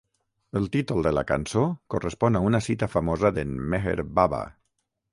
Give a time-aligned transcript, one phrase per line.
[0.59, 4.45] El títol de la cançó correspon a una cita famosa de"n Meher Baba.